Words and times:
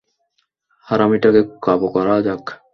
হারামিটাকে 0.87 1.41
কাবু 1.65 1.87
করা 1.95 2.15
যাক। 2.25 2.43